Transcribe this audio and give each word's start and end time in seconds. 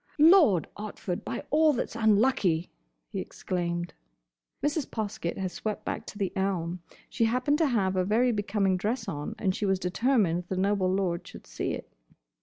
"Lord 0.17 0.67
Otford, 0.77 1.23
by 1.23 1.43
all 1.51 1.73
that's 1.73 1.95
unlucky!" 1.95 2.71
he 3.11 3.19
exclaimed. 3.19 3.93
Mrs. 4.63 4.89
Poskett 4.89 5.37
had 5.37 5.51
swept 5.51 5.85
back 5.85 6.07
to 6.07 6.17
the 6.17 6.35
elm. 6.35 6.79
She 7.07 7.25
happened 7.25 7.59
to 7.59 7.67
have 7.67 7.95
a 7.95 8.03
very 8.03 8.31
becoming 8.31 8.77
dress 8.77 9.07
on, 9.07 9.35
and 9.37 9.53
she 9.53 9.67
was 9.67 9.77
determined 9.77 10.45
the 10.47 10.57
noble 10.57 10.91
lord 10.91 11.27
should 11.27 11.45
see 11.45 11.73
it. 11.73 11.93